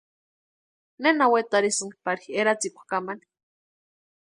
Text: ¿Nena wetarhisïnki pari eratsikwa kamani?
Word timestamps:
¿Nena 1.01 1.25
wetarhisïnki 1.31 1.97
pari 2.05 2.25
eratsikwa 2.39 2.83
kamani? 2.89 3.25